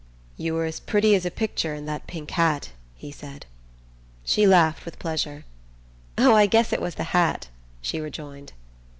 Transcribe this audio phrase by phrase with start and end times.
[0.35, 3.45] "You were as pretty as a picture in that pink hat," he said.
[4.25, 5.45] She laughed with pleasure.
[6.17, 7.49] "Oh, I guess it was the hat!"
[7.83, 8.53] she rejoined.